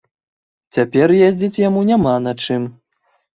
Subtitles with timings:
[0.77, 2.67] Цяпер ездзіць яму няма на чым.